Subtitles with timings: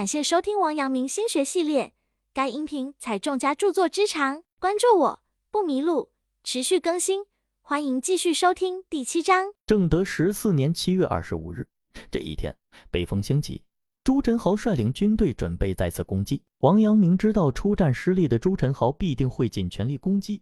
[0.00, 1.92] 感谢收听王阳明心学系列，
[2.32, 6.08] 该音频采众家著作之长，关注我不迷路，
[6.42, 7.26] 持续更新，
[7.60, 9.52] 欢迎继续收听第七章。
[9.66, 11.68] 正德十四年七月二十五日，
[12.10, 12.56] 这一天，
[12.90, 13.62] 北风兴起，
[14.02, 16.42] 朱宸濠率领军队准备再次攻击。
[16.60, 20.40] 王阳明知道出战失利的朱宸濠必定会尽全力攻击，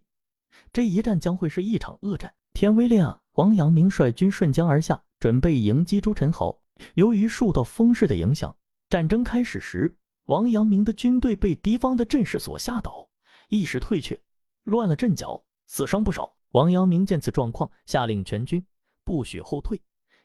[0.71, 2.33] 这一战将会是一场恶战。
[2.53, 6.57] 天微亮，王阳明率军顺江而下，准备迎击朱宸濠。
[6.93, 8.55] 由于受到风势的影响，
[8.89, 9.95] 战争开始时，
[10.25, 13.07] 王阳明的军队被敌方的阵势所吓倒，
[13.47, 14.19] 一时退却，
[14.63, 16.35] 乱了阵脚，死伤不少。
[16.53, 18.65] 王阳明见此状况，下令全军
[19.03, 19.79] 不许后退，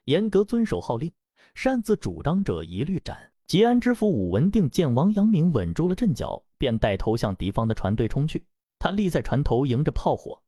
[0.05, 1.12] 严格遵守号令，
[1.55, 3.30] 擅自主张者一律斩。
[3.47, 8.46] 吉安知府武文定见王阳明稳住了阵脚，便带头向敌方的船队冲去。
[8.79, 10.43] 他立在船头，迎着炮火，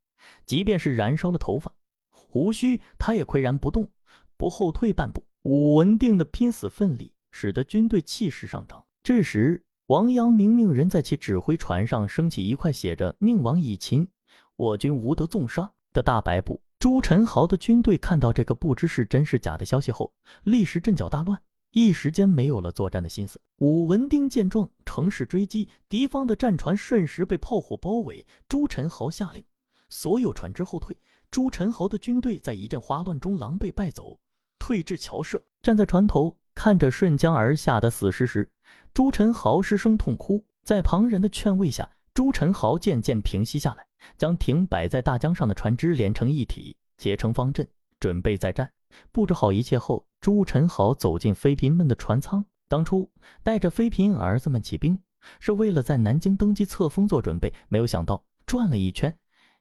[0.46, 1.70] 即便是燃烧了头发、
[2.10, 3.90] 胡须，他也岿然不动，
[4.38, 5.22] 不后退半步。
[5.42, 8.82] 武文定的拼死奋力，使得军队气势上涨。
[9.02, 14.08] 这时，王阳明命人在其指挥船上升起一块写着“宁王已擒，
[14.56, 16.58] 我军无得纵杀”的大白布。
[16.78, 20.10] 朱宸濠的军队看到这个不知是真是假的消息后，
[20.44, 21.38] 立时阵脚大乱，
[21.72, 23.38] 一时间没有了作战的心思。
[23.58, 28.24] 武文定见状，乘势追击，敌方的战船瞬时被炮火包围。
[28.48, 29.44] 朱宸濠下令
[29.90, 30.96] 所有船只后退。
[31.30, 34.18] 朱宸濠的军队在一阵哗乱中狼狈败走。
[34.58, 38.50] 退至桥社，站在船头看着顺江而下的死尸时，
[38.94, 40.42] 朱宸濠失声痛哭。
[40.64, 47.68] 在旁人的劝慰下，朱宸濠渐渐平息下来，将停摆在大江上的船只连成一体，结成方阵，
[48.00, 48.68] 准备再战。
[49.12, 52.44] 布置好一切后，朱宸濠走进妃嫔们的船舱。
[52.68, 53.08] 当初
[53.44, 54.98] 带着妃嫔儿子们起兵，
[55.38, 59.14] 是为了在南京登基册封做准备，没有想到转了一圈，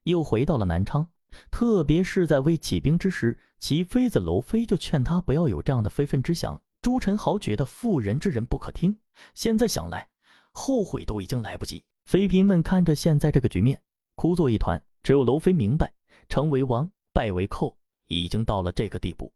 [0.03, 1.05] 又回到了南昌。
[1.51, 6.59] 特别是在未起兵之时，其妃子娄妃就劝他不要有这样的非分之想。
[6.85, 8.95] 朱宸濠觉得妇人之仁不可听，
[9.33, 10.07] 现在想来，
[10.51, 11.83] 后悔都已经来不及。
[12.05, 13.81] 妃嫔们看着现在这个局面，
[14.13, 14.79] 哭作一团。
[15.01, 15.91] 只有娄妃明白，
[16.29, 17.75] 成为王，败为寇，
[18.05, 19.33] 已经到了这个地步，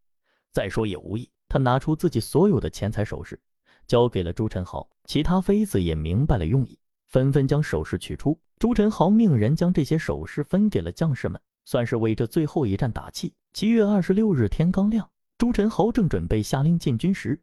[0.51, 1.27] 再说也无益。
[1.47, 3.41] 她拿出自己所有的钱财首饰，
[3.87, 4.87] 交给了朱宸濠。
[5.05, 6.77] 其他妃子也明白了用意，
[7.07, 8.39] 纷纷将首饰取出。
[8.59, 11.41] 朱宸濠命人将这些首饰分给了将士们。
[11.65, 13.33] 算是为这最后一战打气。
[13.53, 15.09] 七月二十六日天刚亮，
[15.39, 17.41] 朱宸濠正准备下令进军时，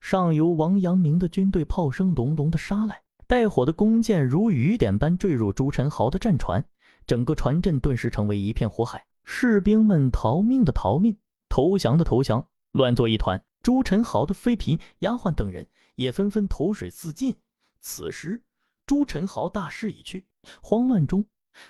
[0.00, 6.64] 上游王阳明的军队炮声隆隆的杀来，带火的弓箭如雨点般坠入朱宸濠的战船，
[7.06, 9.06] 整个船阵顿时成为一片火海。
[9.22, 11.16] 士兵们逃命的逃命，
[11.48, 13.40] 投降的投降，乱作一团。
[13.62, 17.36] 朱宸濠的妃嫔、丫鬟等人也纷纷投水自尽。
[17.80, 18.42] 此时，
[18.84, 20.26] 朱宸濠大势已去，
[20.60, 21.24] 慌乱中，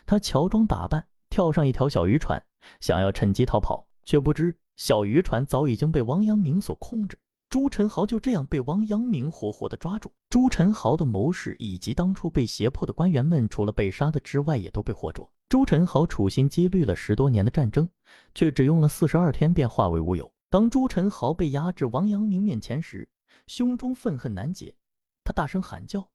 [0.07, 1.09] 他乔装打扮。
[1.29, 2.43] 跳上一条小渔船，
[2.81, 7.17] 想要趁机逃跑，却不知小渔船早已经被王阳明所控制。
[7.49, 10.13] 朱宸濠就这样被王阳明活活的抓住。
[10.29, 15.31] 朱宸濠的谋士以及当初被胁迫的官员们，除了被杀的之外，也都被活捉。
[15.49, 17.89] 朱宸濠处心积虑了十多年的战争，
[18.35, 20.29] 却只用了四十二天便化为乌有。
[20.51, 23.09] 当朱宸濠被押至王阳明面前时，
[23.47, 24.75] 胸中愤恨难解，
[25.23, 26.11] 他大声喊叫。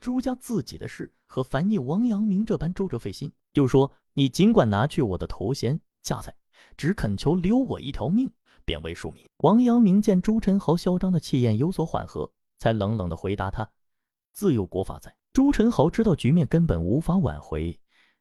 [0.00, 6.34] 朱家自己的事和烦你王阳明这般周折费心，就说你尽管拿去我的头衔家财，
[6.76, 8.30] 只恳求留我一条命，
[8.64, 9.24] 便为庶民。
[9.38, 13.68] 王阳明见朱宸濠嚣张的气焰有所缓和，才冷冷的回答他
[14.32, 17.78] ：“自有国法在。”朱宸濠知道局面根本无法挽回，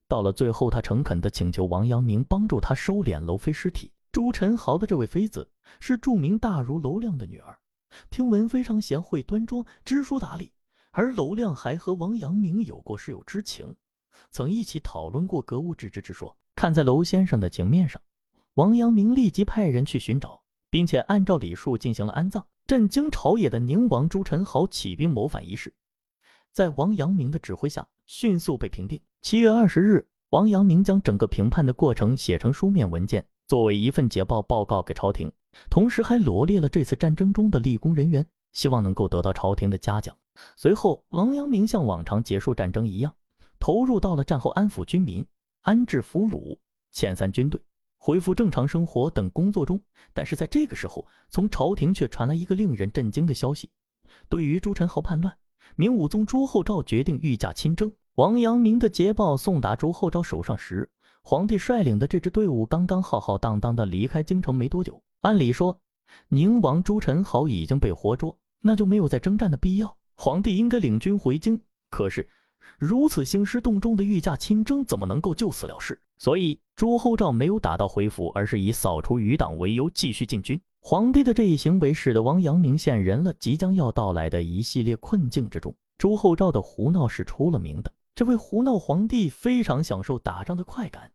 [0.07, 3.91] 到了最后，他诚恳的请求王阳明帮助他收敛娄妃尸体。
[4.11, 7.57] 朱宸濠的这位妃子是著名大儒娄亮的女儿，
[8.09, 10.51] 听闻非常贤惠端庄，知书达理。
[10.91, 13.73] 而娄亮还和王阳明有过室友之情，
[14.29, 16.35] 曾一起讨论过格物致知之说。
[16.55, 18.01] 看在娄先生的情面上，
[18.55, 22.45] 王阳明立即派人去寻找，并且按照礼数进行了安葬。
[22.67, 25.73] 震惊朝野的宁王朱宸濠起兵谋反一事，
[26.51, 29.01] 在王阳明的指挥下迅速被平定。
[29.21, 35.31] 七月二十日，王阳明将整个评判的过程写成书面文件，作为一份捷报报告给朝廷，
[35.69, 40.15] 同时还罗列了这次战争中的立功人员，希望能够得到朝廷的嘉奖。
[40.55, 43.13] 随后，王阳明像往常结束战争一样，
[43.59, 45.25] 投入到了战后安抚军民、
[45.61, 46.57] 安置俘虏、
[46.93, 47.61] 遣散军队、
[48.03, 49.79] 恢复正常生活等工作中。
[50.11, 53.69] 但是在这个时候，从朝廷却传来一个令人震惊的消息：
[54.27, 55.31] 对于朱宸濠叛乱，
[55.75, 57.91] 明武宗朱厚照决定御驾亲征。
[58.15, 60.89] 王阳明的捷报送达朱厚照手上时，
[61.21, 64.99] 皇帝率领的这支队伍刚刚浩浩荡荡地离开京城没多久。
[65.21, 65.79] 按理说，
[66.27, 69.95] 宁王朱宸濠已经被活捉，那就没有再征战的必要。
[70.15, 71.61] 皇帝应该领军回京，
[71.91, 72.27] 可是
[72.77, 75.99] 如此兴师动众的御驾亲征，怎么能够就此了事？
[76.17, 80.59] 所以朱厚照没有打道回府，而是以扫除余党为由继续进军。
[80.79, 85.75] 皇帝的这一行为使得王阳明陷人了即将要到来的一系列困境之中。
[85.97, 91.11] 朱厚照的胡闹是出了名的，这位胡闹皇帝非常享受打仗的快感。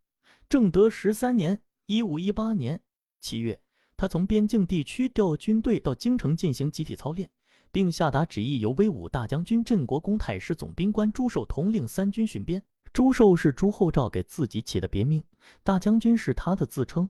[0.49, 2.81] 正德十三年（一五一八年）
[3.21, 3.61] 七月，
[3.97, 7.29] 他从边境地区调军队到京城进行集体操练，
[7.77, 12.63] 并下达旨意，由威武大将军镇国公太师总兵官朱寿统领三军巡边。
[12.91, 15.23] 朱寿是朱厚照给自己起的别名，
[15.63, 17.07] 大将军是他的自称。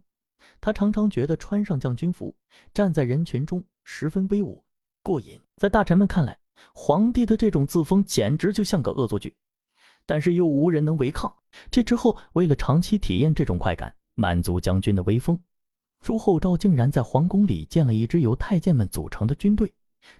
[0.61, 2.35] 他常常觉得穿上将军服，
[2.75, 4.61] 站在人群中十分威武
[5.05, 5.41] 过瘾。
[5.57, 6.37] 在大臣们看来，
[6.75, 9.33] 皇帝的这种自封简直就像个恶作剧，
[10.05, 11.33] 但是又无人能违抗。
[11.71, 15.41] 这之后，为了长期体验这种快感，满足将军的威风，
[16.01, 19.73] 朱厚照竟然在皇宫里建了一支由太监们组成的军队，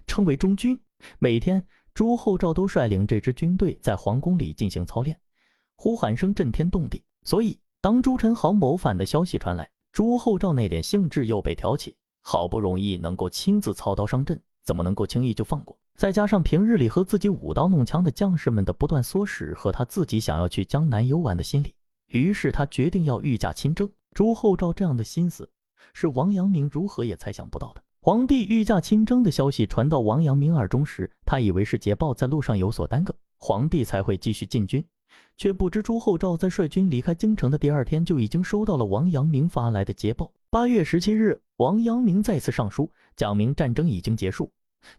[0.05, 0.79] 称为中军。
[1.19, 5.19] 每天，朱厚照都率领这支军队在皇宫里进行操练，
[5.75, 7.03] 呼喊声震天动地。
[7.23, 11.95] 所以，当朱宸濠谋反的消息传来，朱厚照那点兴致又被挑起。
[12.21, 15.77] 好不容易能够亲自操刀上阵，怎么能够轻易就放过？
[15.95, 21.73] 再加上平日里和自己舞刀弄枪的将士们的不断唆使，和他自己想要去江南游玩的心理，
[22.07, 23.89] 于是他决定要御驾亲征。
[24.13, 25.49] 朱厚照这样的心思，
[25.93, 27.81] 是王阳明如何也猜想不到的。
[28.07, 34.81] 皇帝御驾亲征的消息传到王阳明耳中时，他以为是捷报在路上有所耽搁，皇帝才会继续进军，
[35.35, 40.31] 却不知朱厚照在率军离开京城的第二天，就已经收到了王阳明发来的捷报。
[40.49, 44.49] 八月十七日，王阳明再次上书，讲明战争已经结束。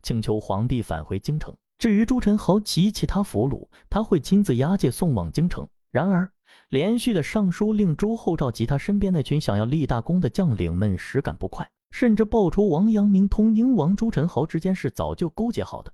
[0.02, 1.56] 请求皇帝返回京城。
[1.78, 5.66] 至于朱宸濠及其他俘虏，他会亲自押解送往京城。
[5.90, 6.31] 然而，
[6.69, 15.93] 连续的上书令朱厚照及他身边那群想要立大功的将领们实感不快，甚至爆出王阳明同宁王朱宸濠之间是早就勾结好的，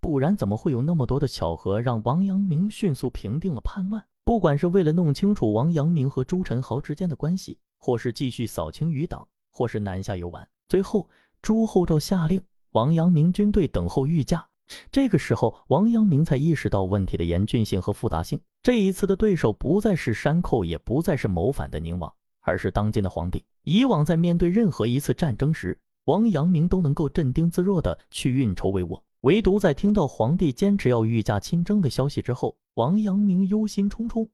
[0.00, 4.04] 不然怎么会有那么多的巧合让王阳明迅速平定了叛乱？
[4.24, 11.08] 不管是为了弄清楚王阳明和朱宸濠之间的关系，或是继续扫清余党，或是南下游玩，最后
[11.40, 12.42] 朱厚照下令。
[12.72, 14.46] 王阳明军队等候御驾，
[14.92, 18.38] 这个时候，王阳明才意识到问题的严峻性和复杂性。
[18.62, 22.12] 这一次的对手不再是山寇，也不再是谋反的宁王，
[22.48, 23.44] 而是当今的皇帝。
[23.62, 34.26] 以往在面对任何一次战争时，王阳明都能够镇定自若的去运筹帷幄，唯独在听到皇帝坚持要御驾亲征的消息之后，王阳明忧心忡忡，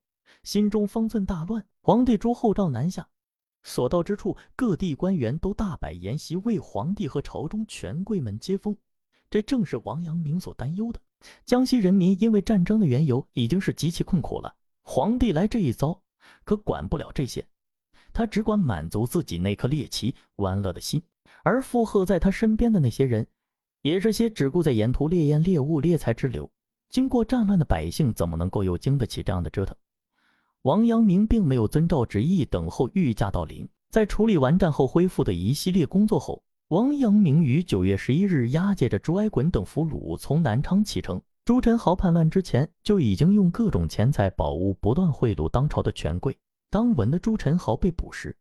[0.45, 1.65] 心中方寸大乱。
[1.81, 3.07] 皇帝朱厚照南下。
[3.65, 8.77] 所到之处，各地官员都大摆筵席，为皇帝和朝中权贵们接风。
[9.31, 11.01] 这正是王阳明所担忧的。
[11.47, 14.55] 江西人民因为战争的缘由，已经是极其困苦了。
[14.83, 15.99] 皇帝来这一遭，
[16.45, 17.45] 可管不了这些，
[18.15, 21.03] 他只管满足自己那颗猎奇玩乐的心。
[21.43, 23.27] 而附和在他身边的那些人，
[23.83, 26.51] 也是些只顾在沿途猎艳猎物、猎财之流。
[26.89, 29.77] 经过战乱的百姓，怎么能够又经得起这样的折腾？
[30.63, 41.21] 王阳明并没有遵照旨意等候御驾到临，在处理完战后恢复的一系列工作后，王阳明于九月十一日押解着朱挨衮等俘虏从南昌启程。
[41.45, 46.35] 朱宸濠叛乱之前就已经用各种钱财宝物不断贿赂当朝的权贵。
[46.75, 48.37] 当闻的朱宸濠被捕时，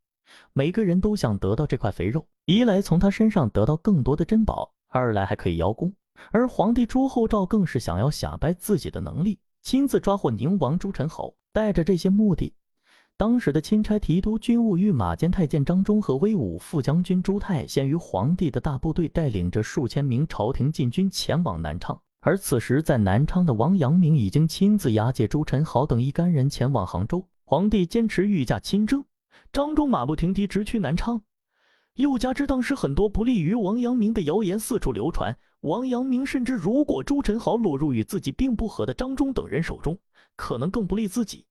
[0.54, 5.94] 每个人都想得到这块肥肉，一来从他身上得到更多的珍宝，二来还可以邀功。
[6.32, 11.32] 而皇帝朱厚照更是想要显摆自己的能力，亲自抓获宁王朱宸濠。
[11.52, 12.52] 带着这些目的，
[13.18, 22.02] 当时的钦差提督军务御马监太监张忠和威武副将军朱泰先于皇帝的大部队，带领着数千名朝廷禁军前往南昌。
[22.22, 27.24] 而此时在南昌的王阳明已经亲自押解朱宸濠等一干人前往杭州。
[27.46, 29.04] 皇帝坚持御驾亲征，
[29.52, 31.22] 张忠马不停蹄直趋南昌。
[31.96, 40.00] 又加之当时很多不利于王阳明的谣言四处流传，王阳明甚至，如果朱宸濠落入与自己并不和的张忠等人手中，
[40.38, 41.46] 可能更不利自己。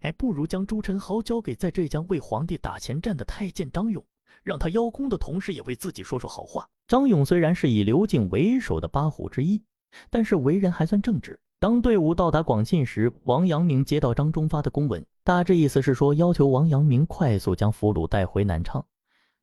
[0.00, 4.04] 哎，不如将朱宸濠交给在浙江为皇帝打前站的太监张勇，
[4.42, 6.68] 让他邀功的同时，也为自己说说好话。
[6.88, 9.62] 张勇虽然是以刘敬为首的八虎之一，
[10.10, 11.38] 但是为人还算正直。
[11.60, 18.86] 当队伍到达广信时，王阳明接到张忠发的公文，大致意思是说要求王阳明快速将俘虏带回南昌，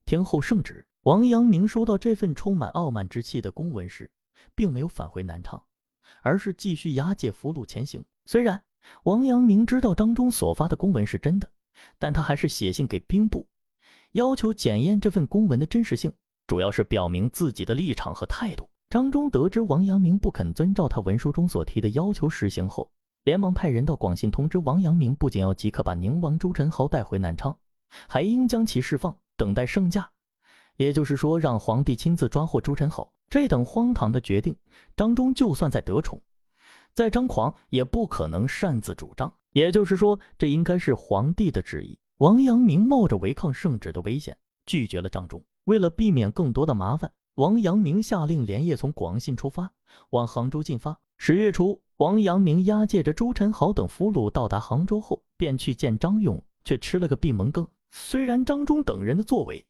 [0.06, 0.86] 听候圣旨。
[1.02, 4.10] 王阳明收到这份充满傲慢之气的公文时，
[4.56, 5.62] 并没有返回南昌，
[6.22, 8.02] 而是继续押解俘虏前行。
[8.26, 8.64] 虽然
[9.04, 11.50] 王阳明知道张忠所发的公文是真的，
[12.00, 13.46] 但他还是写信给兵部，
[14.14, 16.14] 要求检验这份公文的真实性，
[16.48, 18.70] 主要是表明自己的立场和态度。
[18.96, 22.90] 张忠得知王阳明不肯遵照他文书中所提的要求实行后，
[23.26, 27.54] 连忙派人到广信通知王阳明，不仅要即刻把宁王朱宸濠带回南昌，
[28.08, 30.10] 还应将其释放，等待圣驾。
[30.78, 33.06] 也就是说，让皇帝亲自抓获朱宸濠。
[33.30, 34.56] 这等荒唐的决定，
[34.96, 36.22] 张忠就算再得宠，
[36.94, 39.30] 再张狂，也不可能擅自主张。
[39.52, 42.00] 也就是说，这应该是皇帝的旨意。
[42.20, 45.44] 王阳明冒着违抗圣旨的危险，拒绝了张忠。
[45.66, 49.70] 为了避免更多的麻烦，王阳明下令连夜从广信出发，
[50.12, 50.98] 往杭州进发。
[51.18, 57.68] 十月初，王阳明押解着朱宸濠等俘虏到达杭州后，便去见张勇，却吃了个闭门羹。
[57.92, 59.66] 虽然张忠等人的作为，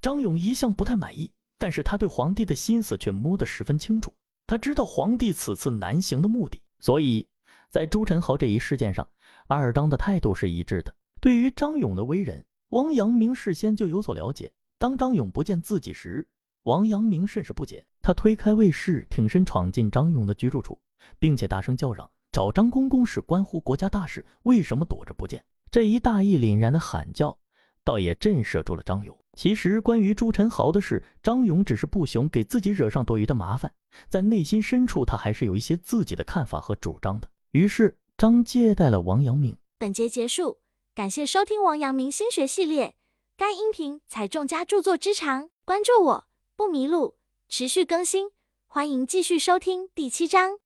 [0.00, 4.10] 张勇一向不太满意，但是他对皇帝的心思却摸得十分清楚。
[4.46, 7.28] 他知道皇帝此次南行的目的，所以
[7.68, 9.06] 在朱宸濠这一事件上，
[9.46, 10.94] 二张的态度是一致的。
[11.20, 14.50] 对于张勇的为人，王阳明事先就有所了解。
[14.78, 16.26] 当张勇不见自己时，
[16.64, 17.84] 王阳明甚是不解。
[18.02, 20.78] 他推开卫士，挺身闯进张勇的居住处。
[21.18, 27.36] 并且大声叫嚷：“找张公公是关乎国家大事，为什么躲着不见？”这一大义凛然的喊叫，
[27.84, 29.16] 倒也震慑住了张勇。
[29.34, 33.72] 其实，关于朱宸濠的事，张勇只是不想给自己惹上多余的麻烦，
[34.08, 37.28] 在内心深处，他还是有一些自己的看法和主张的。
[37.52, 39.56] 于是，张接待了王阳明。
[39.78, 40.58] 本节结束，
[40.94, 42.94] 感谢收听王阳明心学系列。
[43.36, 46.24] 该音频采众家著作之长，关注我
[46.60, 47.16] 不迷路，
[47.48, 48.32] 持续更新，
[48.66, 50.60] 欢迎继续收听第七章。